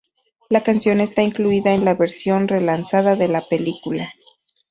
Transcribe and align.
La 0.49 0.63
canción 0.63 0.99
está 0.99 1.21
incluida 1.21 1.73
en 1.73 1.85
la 1.85 1.93
versión 1.93 2.47
relanzada 2.47 3.15
de 3.15 3.27
la 3.27 3.47
película. 3.47 4.09